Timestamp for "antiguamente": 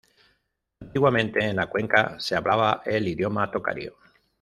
0.79-1.45